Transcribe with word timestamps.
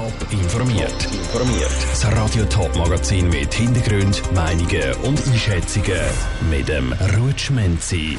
Top 0.00 0.32
informiert. 0.32 0.94
Informiert. 1.12 1.76
Das 1.90 2.06
Radio 2.16 2.46
Top 2.46 2.74
Magazin 2.74 3.28
mit 3.28 3.52
Hintergrund, 3.52 4.22
Meinungen 4.32 4.94
und 5.04 5.22
Einschätzungen 5.26 6.00
mit 6.48 6.68
dem 6.68 6.94
Rutschmenzi. 7.18 8.16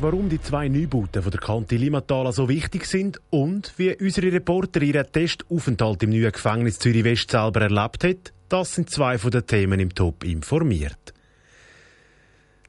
Warum 0.00 0.28
die 0.28 0.42
zwei 0.42 0.68
Neubauten 0.68 1.22
von 1.22 1.30
der 1.30 1.40
Kante 1.40 1.76
Limmatala 1.76 2.32
so 2.32 2.50
wichtig 2.50 2.84
sind 2.84 3.18
und 3.30 3.72
wie 3.78 3.96
unsere 3.98 4.30
Reporter 4.30 4.82
ihren 4.82 5.10
Testaufenthalt 5.10 6.02
im 6.02 6.10
neuen 6.10 6.32
Gefängnis 6.32 6.78
Zürich 6.78 7.04
West 7.04 7.30
selber 7.30 7.62
erlebt 7.62 8.04
hat, 8.04 8.34
das 8.50 8.74
sind 8.74 8.90
zwei 8.90 9.16
von 9.16 9.30
den 9.30 9.46
Themen 9.46 9.80
im 9.80 9.94
Top 9.94 10.24
informiert. 10.24 11.14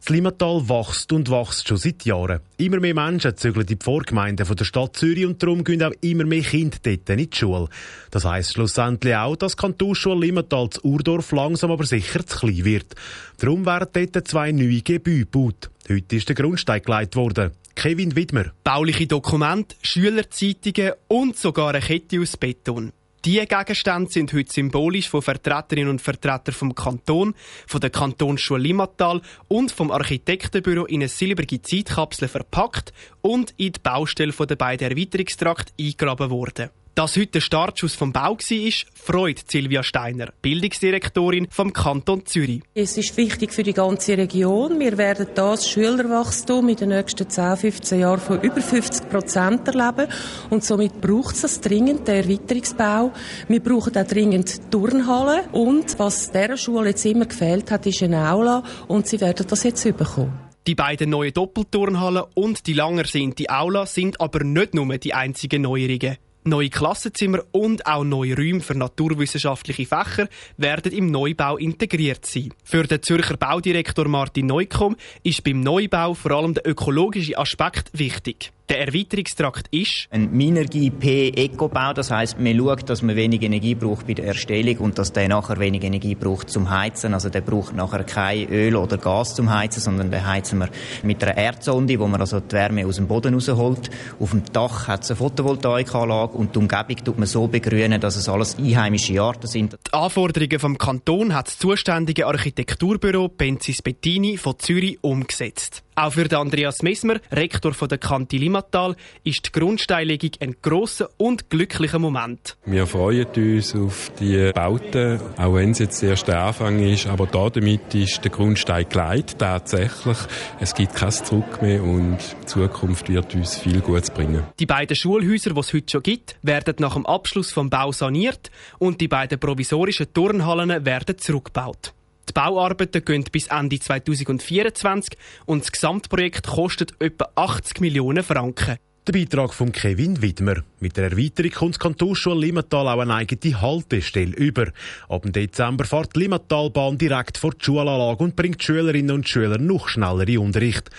Das 0.03 0.09
Limmatal 0.09 0.67
wächst 0.67 1.13
und 1.13 1.29
wächst 1.31 1.65
schon 1.65 1.77
seit 1.77 2.03
Jahren. 2.03 2.41
Immer 2.57 2.81
mehr 2.81 2.93
Menschen 2.93 3.37
zügeln 3.37 3.65
in 3.65 3.77
die 3.77 3.81
Vorgemeinden 3.81 4.45
der 4.45 4.65
Stadt 4.65 4.97
Zürich 4.97 5.25
und 5.25 5.41
darum 5.41 5.63
gehen 5.63 5.81
auch 5.81 5.93
immer 6.01 6.25
mehr 6.25 6.41
Kinder 6.41 6.75
dort 6.83 7.09
in 7.09 7.17
die 7.19 7.29
Schule. 7.33 7.69
Das 8.11 8.25
heisst 8.25 8.51
schlussendlich 8.51 9.15
auch, 9.15 9.37
dass 9.37 9.55
die 9.55 9.61
Kantonsschule 9.61 10.25
Limmatal 10.25 10.71
zu 10.71 10.83
Urdorf 10.83 11.31
langsam 11.31 11.71
aber 11.71 11.85
sicher 11.85 12.25
zu 12.25 12.39
klein 12.39 12.65
wird. 12.65 12.95
Darum 13.37 13.65
werden 13.65 13.87
dort 13.93 14.27
zwei 14.27 14.51
neue 14.51 14.81
Gebäude 14.81 15.19
gebaut. 15.19 15.69
Heute 15.87 16.17
ist 16.17 16.27
der 16.27 16.35
Grundstein 16.35 16.81
gelegt 16.81 17.15
worden. 17.15 17.51
Kevin 17.73 18.13
Widmer. 18.17 18.51
Bauliche 18.65 19.07
Dokumente, 19.07 19.77
Schülerzeitungen 19.83 20.95
und 21.07 21.37
sogar 21.37 21.69
eine 21.69 21.79
Kette 21.79 22.19
aus 22.19 22.35
Beton. 22.35 22.91
Diese 23.25 23.47
Gegenstände 23.47 24.11
sind 24.11 24.33
heute 24.33 24.51
symbolisch 24.51 25.07
von 25.07 25.21
Vertreterinnen 25.21 25.91
und 25.91 26.01
Vertretern 26.01 26.53
vom 26.53 26.75
Kanton, 26.75 27.33
von 27.67 27.79
der 27.79 27.89
Kantonsschule 27.89 28.61
Limmatal 28.61 29.21
und 29.47 29.71
vom 29.71 29.91
Architektenbüro 29.91 30.83
in 30.83 31.01
eine 31.01 31.07
silbrige 31.07 31.61
Zeitkapsel 31.61 32.27
verpackt 32.27 32.91
und 33.21 33.53
in 33.55 33.71
die 33.71 33.79
Baustelle 33.79 34.33
der 34.33 34.57
beiden 34.57 34.91
Erweiterungstrakte 34.91 35.71
eingraben 35.79 36.31
worden. 36.31 36.69
Dass 36.95 37.17
heute 37.17 37.31
der 37.31 37.41
Startschuss 37.41 37.95
vom 37.95 38.13
Bau 38.13 38.37
war, 38.37 38.71
freut 38.93 39.49
Silvia 39.49 39.81
Steiner, 39.81 40.31
Bildungsdirektorin 40.43 41.47
vom 41.49 41.73
Kanton 41.73 42.23
Zürich. 42.27 42.61
Es 42.75 42.99
ist 42.99 43.17
wichtig 43.17 43.51
für 43.51 43.63
die 43.63 43.73
ganze 43.73 44.15
Region. 44.15 44.79
Wir 44.79 44.95
werden 44.99 45.25
das 45.33 45.67
Schülerwachstum 45.67 46.69
in 46.69 46.75
den 46.75 46.89
nächsten 46.89 47.27
10, 47.27 47.57
15 47.57 47.99
Jahren 47.99 48.19
von 48.19 48.39
über 48.41 48.61
50 48.61 49.09
Prozent 49.09 49.67
erleben. 49.69 50.07
Und 50.51 50.63
somit 50.63 51.01
braucht 51.01 51.33
es 51.33 51.41
das 51.41 51.61
dringend, 51.61 52.07
den 52.07 52.29
Erweiterungsbau. 52.29 53.11
Wir 53.47 53.59
brauchen 53.59 53.97
auch 53.97 54.07
dringend 54.07 54.71
Turnhallen. 54.71 55.49
Und 55.51 55.97
was 55.97 56.31
dieser 56.31 56.57
Schule 56.57 56.89
jetzt 56.89 57.05
immer 57.05 57.25
gefehlt 57.25 57.71
hat, 57.71 57.87
ist 57.87 58.03
eine 58.03 58.29
Aula. 58.29 58.63
Und 58.87 59.07
sie 59.07 59.19
werden 59.19 59.47
das 59.49 59.63
jetzt 59.63 59.83
bekommen. 59.97 60.37
Die 60.67 60.75
beiden 60.75 61.09
neuen 61.09 61.33
Doppelturnhallen 61.33 62.23
und 62.35 62.67
die 62.67 62.73
langer 62.73 63.03
sind 63.03 63.37
die 63.37 63.49
Aula 63.49 63.85
sind 63.85 64.21
aber 64.21 64.45
nicht 64.45 64.73
nur 64.73 64.97
die 64.97 65.13
einzigen 65.13 65.63
Neuerungen. 65.63 66.17
Neue 66.45 66.69
Klassenzimmer 66.69 67.39
und 67.51 67.85
auch 67.85 68.03
neue 68.03 68.35
Räume 68.35 68.59
für 68.59 68.75
naturwissenschaftliche 68.75 69.85
Fächer 69.85 70.27
werden 70.57 70.91
im 70.91 71.07
Neubau 71.07 71.55
integriert 71.55 72.25
sein. 72.25 72.53
Für 72.65 72.83
den 72.83 73.01
Zürcher 73.01 73.37
Baudirektor 73.37 74.09
Martin 74.09 74.47
Neukomm 74.47 74.97
ist 75.23 75.43
beim 75.45 75.61
Neubau 75.61 76.13
vor 76.13 76.31
allem 76.31 76.53
der 76.53 76.67
ökologische 76.67 77.37
Aspekt 77.37 77.91
wichtig. 77.93 78.51
Der 78.69 78.79
Erweiterungstrakt 78.79 79.67
ist 79.71 80.07
ein 80.09 80.31
Minergie-P-Eco-Bau. 80.31 81.91
Das 81.91 82.09
heißt, 82.09 82.39
man 82.39 82.57
schaut, 82.57 82.89
dass 82.89 83.01
man 83.01 83.17
wenig 83.17 83.41
Energie 83.41 83.75
braucht 83.75 84.07
bei 84.07 84.13
der 84.13 84.27
Erstellung 84.27 84.77
und 84.77 84.97
dass 84.97 85.11
der 85.11 85.27
nachher 85.27 85.59
wenig 85.59 85.83
Energie 85.83 86.15
braucht 86.15 86.49
zum 86.49 86.69
Heizen. 86.69 87.13
Also 87.13 87.27
der 87.27 87.41
braucht 87.41 87.75
nachher 87.75 88.05
kein 88.05 88.47
Öl 88.47 88.77
oder 88.77 88.97
Gas 88.97 89.35
zum 89.35 89.53
Heizen, 89.53 89.81
sondern 89.81 90.11
den 90.11 90.25
heizen 90.25 90.59
wir 90.59 90.69
mit 91.03 91.21
einer 91.21 91.35
Erdsonde, 91.35 91.99
wo 91.99 92.07
man 92.07 92.21
also 92.21 92.39
die 92.39 92.53
Wärme 92.53 92.87
aus 92.87 92.95
dem 92.95 93.07
Boden 93.07 93.33
rausholt. 93.33 93.89
Auf 94.17 94.31
dem 94.31 94.43
Dach 94.53 94.87
hat 94.87 95.03
es 95.03 95.11
eine 95.11 95.17
Photovoltaikanlage 95.17 96.37
und 96.37 96.55
die 96.55 96.59
Umgebung 96.59 97.03
tut 97.03 97.17
man 97.17 97.27
so 97.27 97.47
begrünen, 97.47 97.99
dass 97.99 98.15
es 98.15 98.29
alles 98.29 98.57
einheimische 98.57 99.21
Arten 99.21 99.47
sind. 99.47 99.73
Die 99.73 99.93
Anforderungen 99.93 100.59
vom 100.59 100.77
Kanton 100.77 101.33
hat 101.33 101.47
das 101.47 101.59
zuständige 101.59 102.27
Architekturbüro 102.27 103.27
Benzis 103.27 103.81
Bettini 103.81 104.37
von 104.37 104.57
Zürich 104.57 104.99
umgesetzt. 105.01 105.83
Auch 105.95 106.13
für 106.13 106.37
Andreas 106.37 106.81
Messmer, 106.81 107.19
Rektor 107.31 107.73
von 107.73 107.87
der 107.87 107.99
Kanti 107.99 108.37
Limmatal, 108.37 108.95
ist 109.23 109.45
die 109.45 109.51
Grundsteinlegung 109.51 110.31
ein 110.39 110.55
grosser 110.61 111.09
und 111.17 111.49
glücklicher 111.49 111.99
Moment. 111.99 112.57
Wir 112.65 112.87
freuen 112.87 113.27
uns 113.35 113.75
auf 113.75 114.11
die 114.19 114.51
Bauten, 114.53 115.19
auch 115.37 115.53
wenn 115.53 115.71
es 115.71 115.79
jetzt 115.79 116.01
der 116.01 116.11
erste 116.11 116.37
Anfang 116.37 116.79
ist, 116.79 117.07
aber 117.07 117.27
da 117.27 117.49
damit 117.49 117.93
ist 117.93 118.23
der 118.23 118.31
Grundstein 118.31 118.87
gelegt, 118.89 119.37
tatsächlich. 119.37 120.17
Es 120.59 120.73
gibt 120.73 120.95
kein 120.95 121.11
Zurück 121.11 121.61
mehr 121.61 121.83
und 121.83 122.17
die 122.41 122.45
Zukunft 122.47 123.09
wird 123.09 123.35
uns 123.35 123.57
viel 123.57 123.81
Gutes 123.81 124.09
bringen. 124.09 124.43
Die 124.59 124.65
beiden 124.65 124.95
Schulhäuser, 124.95 125.51
die 125.53 125.59
es 125.59 125.73
heute 125.73 125.91
schon 125.91 126.03
gibt, 126.03 126.35
werden 126.41 126.75
nach 126.79 126.95
dem 126.95 127.05
Abschluss 127.05 127.51
vom 127.51 127.69
Bau 127.69 127.91
saniert 127.91 128.49
und 128.79 128.99
die 128.99 129.07
beiden 129.07 129.39
provisorischen 129.39 130.11
Turnhallen 130.11 130.85
werden 130.85 131.17
zurückgebaut. 131.17 131.93
Die 132.35 132.39
Bauarbeiten 132.39 133.05
gehen 133.05 133.23
bis 133.31 133.45
Ende 133.45 133.79
2024 133.79 135.15
und 135.45 135.61
das 135.61 135.71
Gesamtprojekt 135.71 136.47
kostet 136.47 136.99
etwa 136.99 137.29
80 137.35 137.79
Millionen 137.79 138.23
Franken. 138.23 138.77
Der 139.05 139.13
Beitrag 139.13 139.53
von 139.53 139.71
Kevin 139.71 140.19
Widmer. 140.19 140.63
Mit 140.79 140.97
der 140.97 141.11
Erweiterung 141.11 141.51
kommt 141.51 141.75
die 141.75 141.79
Kantonsschule 141.79 142.39
Limmatal 142.39 142.87
auch 142.87 143.01
eine 143.01 143.13
eigene 143.13 143.61
Haltestelle 143.61 144.35
über. 144.35 144.71
Ab 145.09 145.21
dem 145.21 145.31
Dezember 145.31 145.85
fährt 145.85 146.15
die 146.15 146.21
Limmatalbahn 146.21 146.97
direkt 146.97 147.37
vor 147.37 147.51
die 147.51 147.65
Schulanlage 147.65 148.23
und 148.23 148.35
bringt 148.35 148.63
Schülerinnen 148.63 149.15
und 149.15 149.29
Schüler 149.29 149.59
noch 149.59 149.87
schneller 149.87 150.27
in 150.27 150.39
Unterricht. 150.39 150.89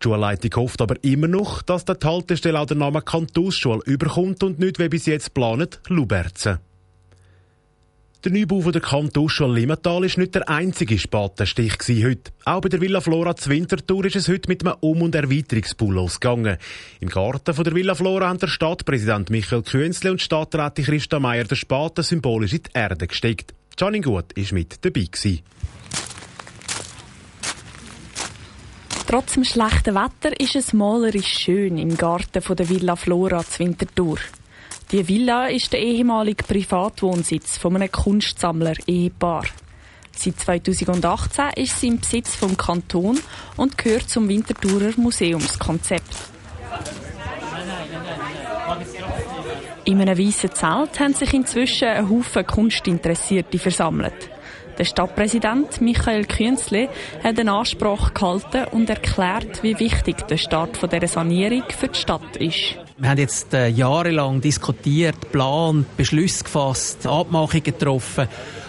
Die 0.00 0.04
Schulleitung 0.04 0.62
hofft 0.62 0.80
aber 0.80 1.02
immer 1.02 1.26
noch, 1.26 1.62
dass 1.62 1.86
die 1.86 1.94
Haltestelle 2.04 2.60
auch 2.60 2.66
den 2.66 2.78
Namen 2.78 3.04
Kantonsschule 3.04 3.80
überkommt 3.84 4.44
und 4.44 4.60
nicht 4.60 4.78
wie 4.78 4.88
bis 4.88 5.06
jetzt 5.06 5.34
geplant 5.34 5.80
Luberzen. 5.88 6.58
Der 8.24 8.32
Neubau 8.32 8.70
der 8.70 8.80
Kantonsschule 8.80 9.60
Limmatal 9.60 10.02
ist 10.04 10.16
nicht 10.16 10.34
der 10.34 10.48
einzige 10.48 10.98
Spatenstich 10.98 11.76
heute. 12.02 12.32
Auch 12.46 12.62
bei 12.62 12.70
der 12.70 12.80
Villa 12.80 13.02
Flora 13.02 13.36
zu 13.36 13.50
Winterthur 13.50 14.06
ist 14.06 14.16
es 14.16 14.28
heute 14.28 14.48
mit 14.48 14.64
einem 14.64 14.76
Um- 14.80 15.02
und 15.02 15.14
Erweiterungsbau 15.14 15.90
losgegangen. 15.90 16.56
Im 17.00 17.10
Garten 17.10 17.52
von 17.52 17.64
der 17.64 17.74
Villa 17.74 17.94
Flora 17.94 18.28
haben 18.28 18.38
der 18.38 18.46
Stadtpräsident 18.46 19.28
Michael 19.28 19.60
Künzle 19.60 20.10
und 20.10 20.22
Stadträtin 20.22 20.86
Christa 20.86 21.20
Meier 21.20 21.44
den 21.44 21.56
Spaten 21.56 22.02
symbolisch 22.02 22.54
in 22.54 22.62
die 22.62 22.70
Erde 22.72 23.06
gesteckt. 23.06 23.52
Gianni 23.76 24.00
Gut 24.00 24.34
war 24.34 24.54
mit 24.54 24.82
dabei. 24.82 25.04
Gewesen. 25.04 25.40
Trotz 29.06 29.34
dem 29.34 29.44
schlechten 29.44 29.94
Wetter 29.94 30.40
ist 30.40 30.56
es 30.56 30.72
malerisch 30.72 31.40
schön 31.40 31.76
im 31.76 31.94
Garten 31.98 32.40
von 32.40 32.56
der 32.56 32.70
Villa 32.70 32.96
Flora 32.96 33.44
zu 33.44 33.58
Winterthur. 33.58 34.16
Die 34.94 35.08
Villa 35.08 35.48
ist 35.48 35.72
der 35.72 35.80
ehemalige 35.80 36.44
Privatwohnsitz 36.44 37.58
von 37.58 37.74
einem 37.74 37.90
Kunstsammler-Ehepaar. 37.90 39.42
Seit 40.12 40.38
2018 40.38 41.46
ist 41.56 41.80
sie 41.80 41.88
im 41.88 41.98
Besitz 41.98 42.36
vom 42.36 42.56
Kanton 42.56 43.18
und 43.56 43.76
gehört 43.76 44.08
zum 44.08 44.28
Winterthurer 44.28 44.92
Museumskonzept. 44.96 46.14
In 49.84 50.00
einem 50.00 50.16
weißen 50.16 50.54
Zelt 50.54 51.00
haben 51.00 51.14
sich 51.14 51.34
inzwischen 51.34 51.88
ein 51.88 52.08
Haufen 52.08 52.46
Kunstinteressierte 52.46 53.58
versammelt. 53.58 54.30
Der 54.78 54.84
Stadtpräsident 54.84 55.80
Michael 55.80 56.24
Künzle 56.24 56.88
hat 57.22 57.38
eine 57.38 57.52
Ansprache 57.52 58.12
gehalten 58.12 58.64
und 58.72 58.90
erklärt, 58.90 59.62
wie 59.62 59.78
wichtig 59.78 60.16
der 60.26 60.36
Start 60.36 60.80
dieser 60.82 61.06
Sanierung 61.06 61.62
für 61.68 61.86
die 61.86 61.98
Stadt 61.98 62.36
ist. 62.38 62.76
Wir 62.98 63.10
haben 63.10 63.18
jetzt 63.18 63.54
äh, 63.54 63.68
jahrelang 63.68 64.40
diskutiert, 64.40 65.20
geplant, 65.20 65.96
Beschlüsse 65.96 66.42
gefasst, 66.42 67.06
Abmachungen 67.06 67.62
getroffen 67.62 68.26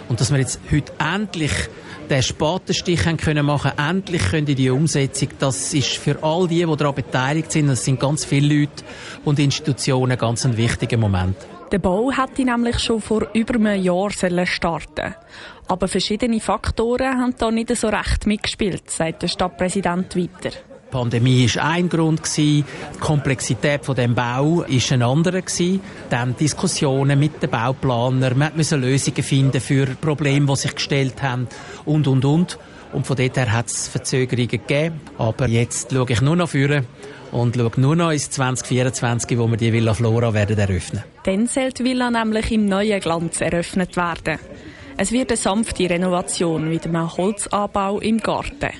und 0.08 0.20
dass 0.20 0.30
wir 0.30 0.38
jetzt 0.38 0.60
heute 0.70 0.92
endlich 0.98 1.52
den 2.08 2.22
Spatenstich 2.22 3.02
können 3.16 3.44
machen 3.44 3.72
endlich 3.76 4.22
können 4.30 4.46
die 4.46 4.70
Umsetzung, 4.70 5.30
das 5.40 5.74
ist 5.74 5.96
für 5.96 6.22
all 6.22 6.46
die, 6.46 6.64
die 6.64 6.76
daran 6.76 6.94
beteiligt 6.94 7.50
sind, 7.50 7.66
das 7.66 7.84
sind 7.84 7.98
ganz 7.98 8.24
viele 8.24 8.60
Leute 8.60 8.84
und 9.24 9.40
Institutionen, 9.40 10.16
ganz 10.16 10.46
ein 10.46 10.56
wichtiger 10.56 10.98
Moment. 10.98 11.36
Der 11.72 11.78
Bau 11.80 12.12
hätte 12.12 12.44
nämlich 12.44 12.78
schon 12.78 13.00
vor 13.00 13.26
über 13.32 13.56
einem 13.56 13.82
Jahr 13.82 14.10
starten 14.10 15.14
Aber 15.66 15.88
verschiedene 15.88 16.38
Faktoren 16.38 17.20
haben 17.20 17.34
da 17.36 17.50
nicht 17.50 17.74
so 17.74 17.88
recht 17.88 18.26
mitgespielt, 18.26 18.88
sagt 18.88 19.22
der 19.22 19.28
Stadtpräsident 19.28 20.14
weiter. 20.16 20.50
Die 20.50 20.90
Pandemie 20.92 21.48
war 21.56 21.64
ein 21.64 21.88
Grund, 21.88 22.22
die 22.36 22.64
Komplexität 23.00 23.84
von 23.84 23.96
dem 23.96 24.14
Bau 24.14 24.62
ist 24.62 24.92
ein 24.92 25.02
anderer. 25.02 25.42
Dann 26.08 26.36
Diskussionen 26.36 27.18
mit 27.18 27.42
den 27.42 27.50
Bauplanern, 27.50 28.38
man 28.38 28.56
musste 28.56 28.76
Lösungen 28.76 29.24
finden 29.24 29.60
für 29.60 29.86
Probleme, 29.86 30.46
die 30.46 30.56
sich 30.56 30.74
gestellt 30.74 31.20
haben 31.22 31.48
und, 31.84 32.06
und, 32.06 32.24
und. 32.24 32.58
Und 32.92 33.06
von 33.06 33.16
dort 33.16 33.36
her 33.36 33.52
hat 33.52 33.66
es 33.66 33.88
Verzögerungen 33.88 34.48
gegeben. 34.48 35.00
Aber 35.18 35.48
jetzt 35.48 35.92
schaue 35.92 36.10
ich 36.10 36.20
nur 36.20 36.36
noch 36.36 36.48
führen 36.48 36.86
und 37.32 37.56
schaue 37.56 37.72
nur 37.76 37.96
noch 37.96 38.10
ins 38.10 38.30
2024, 38.30 39.38
wo 39.38 39.48
wir 39.48 39.56
die 39.56 39.72
Villa 39.72 39.94
Flora 39.94 40.32
werden 40.32 40.58
eröffnen. 40.58 41.04
Dann 41.24 41.46
soll 41.46 41.70
die 41.70 41.84
Villa 41.84 42.10
nämlich 42.10 42.50
im 42.52 42.66
neuen 42.66 43.00
Glanz 43.00 43.40
eröffnet 43.40 43.96
werden. 43.96 44.38
Es 44.96 45.12
wird 45.12 45.30
eine 45.30 45.36
sanfte 45.36 45.90
Renovation 45.90 46.68
mit 46.68 46.86
einem 46.86 47.14
Holzanbau 47.16 48.00
im 48.00 48.18
Garten. 48.18 48.70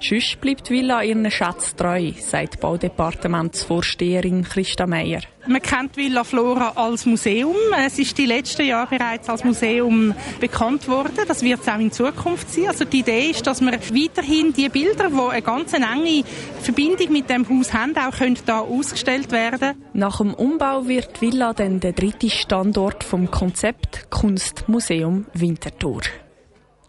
Sonst 0.00 0.40
bleibt 0.40 0.68
die 0.68 0.74
Villa 0.74 1.02
ihren 1.02 1.28
Schatz 1.30 1.74
treu, 1.74 2.12
sagt 2.20 2.60
Baudepartementsvorsteherin 2.60 4.44
Christa 4.44 4.86
Meier. 4.86 5.20
Man 5.46 5.60
kennt 5.60 5.96
Villa 5.96 6.24
Flora 6.24 6.72
als 6.76 7.04
Museum. 7.04 7.56
Es 7.84 7.98
ist 7.98 8.16
die 8.16 8.26
letzten 8.26 8.66
Jahre 8.66 8.96
bereits 8.96 9.28
als 9.28 9.42
Museum 9.44 10.14
bekannt 10.40 10.86
worden. 10.88 11.24
Das 11.26 11.42
wird 11.42 11.60
es 11.62 11.68
auch 11.68 11.78
in 11.78 11.90
Zukunft 11.90 12.50
sein. 12.50 12.68
Also 12.68 12.84
die 12.84 13.00
Idee 13.00 13.30
ist, 13.30 13.46
dass 13.46 13.60
wir 13.60 13.72
weiterhin 13.72 14.52
die 14.52 14.68
Bilder, 14.68 15.08
die 15.08 15.18
eine 15.18 15.42
ganz 15.42 15.72
enge 15.72 16.22
Verbindung 16.62 17.12
mit 17.12 17.28
dem 17.28 17.48
Haus 17.48 17.72
haben, 17.72 17.96
auch 17.96 18.16
können 18.16 18.38
da 18.46 18.60
ausgestellt 18.60 19.32
werden. 19.32 19.82
Nach 19.94 20.18
dem 20.18 20.32
Umbau 20.34 20.86
wird 20.86 21.16
die 21.16 21.32
Villa 21.32 21.54
dann 21.54 21.80
der 21.80 21.92
dritte 21.92 22.30
Standort 22.30 23.02
vom 23.02 23.30
Konzept 23.30 24.10
Kunstmuseum 24.10 25.26
Winterthur. 25.34 26.02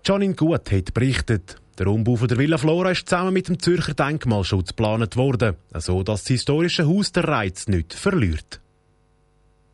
Janine 0.06 0.36
Gut 0.36 0.72
hat 0.72 0.94
berichtet. 0.94 1.56
Der 1.80 1.88
Umbau 1.88 2.18
der 2.18 2.38
Villa 2.38 2.58
Flora 2.58 2.92
ist 2.92 3.08
zusammen 3.08 3.32
mit 3.32 3.48
dem 3.48 3.58
Zürcher 3.58 3.94
Denkmalschutz 3.94 4.70
geplant 4.70 5.16
worden, 5.16 5.56
so 5.76 6.04
dass 6.04 6.24
das 6.24 6.28
historische 6.28 6.86
Haus 6.86 7.14
der 7.14 7.24
Reiz 7.24 7.68
nicht 7.68 7.94
verliert. 7.94 8.60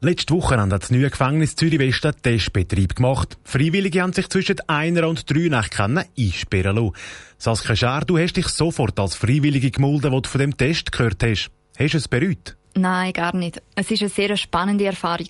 Letzte 0.01 0.35
Woche 0.35 0.55
hat 0.61 0.71
das 0.71 0.91
neue 0.91 1.09
Gefängnis 1.09 1.55
Zürich 1.55 1.79
West 1.79 2.05
einen 2.05 2.21
Testbetrieb 2.21 2.95
gemacht. 2.95 3.39
Freiwillige 3.43 4.03
haben 4.03 4.13
sich 4.13 4.29
zwischen 4.29 4.57
einer 4.67 5.07
und 5.07 5.27
drei 5.27 5.49
Nächten 5.49 5.97
einsperren 5.97 6.75
lassen. 6.75 6.93
Saskia 7.39 7.75
Schär, 7.75 8.01
du 8.05 8.19
hast 8.19 8.33
dich 8.33 8.49
sofort 8.49 8.99
als 8.99 9.15
Freiwillige 9.15 9.71
gemulden, 9.71 10.11
wo 10.11 10.19
du 10.19 10.29
von 10.29 10.41
dem 10.41 10.55
Test 10.55 10.91
gehört 10.91 11.23
hast. 11.23 11.49
Hast 11.79 11.93
du 11.95 11.97
es 11.97 12.07
bereut? 12.07 12.55
Nein, 12.75 13.13
gar 13.13 13.35
nicht. 13.35 13.63
Es 13.73 13.89
war 13.89 13.97
eine 13.99 14.09
sehr 14.09 14.37
spannende 14.37 14.85
Erfahrung. 14.85 15.29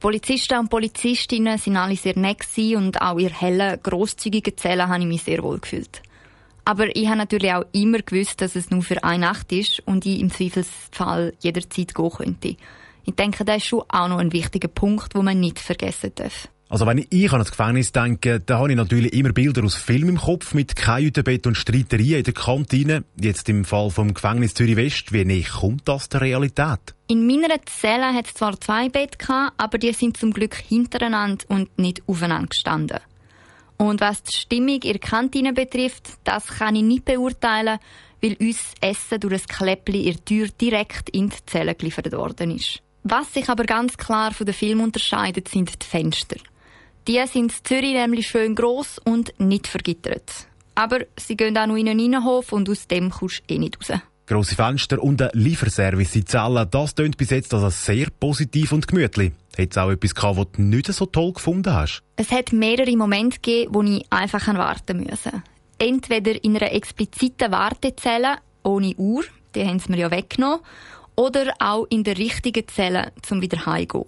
Die 0.00 0.06
Polizisten 0.06 0.58
und 0.58 0.70
Polizistinnen 0.70 1.60
waren 1.60 1.76
alle 1.76 1.94
sehr 1.94 2.16
nett 2.16 2.46
und 2.74 3.02
auch 3.02 3.18
ihr 3.18 3.28
hellen, 3.28 3.78
grosszügigen 3.82 4.56
Zellen 4.56 4.88
habe 4.88 5.00
ich 5.00 5.06
mich 5.06 5.22
sehr 5.24 5.42
wohl 5.42 5.58
gefühlt. 5.58 6.00
Aber 6.64 6.96
ich 6.96 7.06
habe 7.06 7.18
natürlich 7.18 7.52
auch 7.52 7.66
immer 7.72 7.98
gewusst, 7.98 8.40
dass 8.40 8.56
es 8.56 8.70
nur 8.70 8.80
für 8.80 9.04
eine 9.04 9.26
Nacht 9.26 9.52
ist 9.52 9.86
und 9.86 10.06
ich 10.06 10.20
im 10.20 10.30
Zweifelsfall 10.30 11.34
jederzeit 11.40 11.94
gehen 11.94 12.10
könnte. 12.10 12.56
Ich 13.04 13.14
denke, 13.14 13.44
das 13.44 13.58
ist 13.58 13.66
schon 13.66 13.84
auch 13.90 14.08
noch 14.08 14.20
ein 14.20 14.32
wichtiger 14.32 14.68
Punkt, 14.68 15.14
den 15.14 15.22
man 15.22 15.38
nicht 15.38 15.58
vergessen 15.58 16.12
darf. 16.14 16.48
Also 16.70 16.86
wenn 16.86 17.04
ich 17.10 17.32
an 17.32 17.40
das 17.40 17.50
Gefängnis 17.50 17.90
denke, 17.90 18.38
dann 18.38 18.58
habe 18.58 18.70
ich 18.70 18.76
natürlich 18.76 19.12
immer 19.12 19.32
Bilder 19.32 19.64
aus 19.64 19.74
Filmen 19.74 20.10
im 20.10 20.18
Kopf 20.18 20.54
mit 20.54 20.76
Kajütenbett 20.76 21.48
und 21.48 21.56
Streiterien 21.56 22.18
in 22.18 22.22
der 22.22 22.32
Kantine. 22.32 23.02
Jetzt 23.20 23.48
im 23.48 23.64
Fall 23.64 23.90
vom 23.90 24.14
Gefängnis 24.14 24.54
Zürich 24.54 24.76
West, 24.76 25.12
wie 25.12 25.24
näher 25.24 25.42
kommt 25.42 25.88
das 25.88 26.08
der 26.08 26.20
Realität? 26.20 26.78
In 27.08 27.26
meiner 27.26 27.60
Zelle 27.66 28.14
hat 28.14 28.28
es 28.28 28.34
zwar 28.34 28.60
zwei 28.60 28.88
Betten 28.88 29.18
gehabt, 29.18 29.54
aber 29.56 29.78
die 29.78 29.92
sind 29.92 30.16
zum 30.16 30.32
Glück 30.32 30.54
hintereinander 30.54 31.44
und 31.48 31.76
nicht 31.76 32.04
aufeinander 32.06 32.46
gestanden. 32.46 33.00
Und 33.76 34.00
was 34.00 34.22
die 34.22 34.36
Stimmung 34.36 34.80
in 34.80 34.92
der 34.92 34.98
Kantine 35.00 35.52
betrifft, 35.52 36.04
das 36.22 36.46
kann 36.46 36.76
ich 36.76 36.82
nicht 36.82 37.04
beurteilen, 37.04 37.80
weil 38.22 38.36
uns 38.38 38.74
Essen 38.80 39.18
durch 39.18 39.42
ein 39.42 39.46
Kläppli 39.48 40.06
in 40.06 40.12
der 40.12 40.24
Tür 40.24 40.48
direkt 40.60 41.10
in 41.10 41.30
die 41.30 41.46
Zelle 41.46 41.74
geliefert 41.74 42.12
worden 42.12 42.54
ist. 42.54 42.80
Was 43.02 43.34
sich 43.34 43.48
aber 43.48 43.64
ganz 43.64 43.96
klar 43.96 44.32
von 44.32 44.46
den 44.46 44.54
Film 44.54 44.80
unterscheidet, 44.80 45.48
sind 45.48 45.82
die 45.82 45.86
Fenster. 45.86 46.36
Die 47.10 47.20
sind 47.26 47.50
in 47.52 47.64
Zürich 47.64 47.94
nämlich 47.94 48.28
schön 48.28 48.54
gross 48.54 49.00
und 49.04 49.34
nicht 49.40 49.66
vergittert. 49.66 50.30
Aber 50.76 51.00
sie 51.16 51.36
gehen 51.36 51.58
auch 51.58 51.66
noch 51.66 51.74
in 51.74 51.88
einen 51.88 51.98
Innenhof 51.98 52.52
und 52.52 52.70
aus 52.70 52.86
dem 52.86 53.10
kommst 53.10 53.42
du 53.48 53.54
eh 53.54 53.58
nicht 53.58 53.78
raus. 53.78 53.98
Grosse 54.26 54.54
Fenster 54.54 55.02
und 55.02 55.20
ein 55.20 55.30
Lieferservice 55.32 56.14
in 56.14 56.26
Zellen, 56.26 56.68
das 56.70 56.94
klingt 56.94 57.16
bis 57.16 57.30
jetzt 57.30 57.52
also 57.52 57.68
sehr 57.68 58.06
positiv 58.20 58.70
und 58.70 58.86
gemütlich. 58.86 59.32
Hat 59.58 59.72
es 59.72 59.76
auch 59.76 59.90
etwas 59.90 60.14
gehabt, 60.14 60.36
was 60.36 60.46
du 60.52 60.62
nicht 60.62 60.86
so 60.86 61.04
toll 61.04 61.32
gefunden 61.32 61.74
hast? 61.74 62.04
Es 62.14 62.30
hat 62.30 62.52
mehrere 62.52 62.96
Momente 62.96 63.40
gegeben, 63.40 63.74
wo 63.74 63.82
ich 63.82 64.06
einfach 64.10 64.46
warten 64.46 64.98
musste. 65.00 65.42
Entweder 65.80 66.44
in 66.44 66.56
einer 66.56 66.70
expliziten 66.70 67.50
Wartezelle, 67.50 68.36
ohne 68.62 68.94
Uhr, 68.94 69.24
die 69.56 69.66
haben 69.66 69.80
sie 69.80 69.90
mir 69.90 69.98
ja 69.98 70.10
weggenommen, 70.12 70.60
oder 71.16 71.54
auch 71.58 71.86
in 71.90 72.04
der 72.04 72.16
richtigen 72.16 72.68
Zelle, 72.68 73.10
zum 73.22 73.42
wieder 73.42 73.66
heimgehen. 73.66 74.04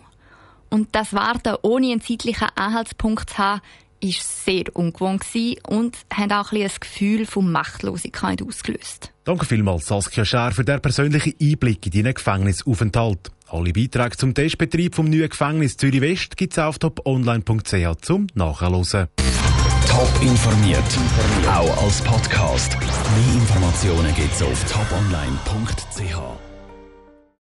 Und 0.72 0.88
das 0.92 1.12
Warten 1.12 1.56
ohne 1.60 1.92
einen 1.92 2.00
zeitlichen 2.00 2.48
Anhaltspunkt 2.54 3.28
zu 3.28 3.38
haben, 3.38 3.60
war 4.02 4.10
sehr 4.10 4.64
ungewohnt 4.74 5.22
und 5.68 5.98
hat 6.10 6.32
auch 6.32 6.50
ein, 6.52 6.62
ein 6.62 6.70
Gefühl 6.80 7.26
von 7.26 7.52
Machtlosigkeit 7.52 8.42
ausgelöst. 8.42 9.12
Danke 9.24 9.44
vielmals, 9.44 9.86
Saskia 9.86 10.24
Schär, 10.24 10.50
für 10.52 10.64
den 10.64 10.80
persönlichen 10.80 11.34
Einblick 11.40 11.84
in 11.84 11.92
deinen 11.92 12.14
Gefängnisaufenthalt. 12.14 13.30
Alle 13.48 13.74
Beiträge 13.74 14.16
zum 14.16 14.32
Testbetrieb 14.32 14.94
vom 14.94 15.10
neuen 15.10 15.28
Gefängnis 15.28 15.76
Zürich 15.76 16.00
West 16.00 16.38
gibt 16.38 16.54
es 16.54 16.58
auf 16.58 16.78
toponline.ch 16.78 18.00
zum 18.00 18.26
Nachhören. 18.32 19.08
Top 19.88 20.22
informiert, 20.22 20.82
auch 21.48 21.84
als 21.84 22.00
Podcast. 22.00 22.78
Mehr 22.80 23.34
Informationen 23.34 24.14
gibt 24.14 24.32
es 24.32 24.42
auf 24.42 24.72
toponline.ch. 24.72 26.51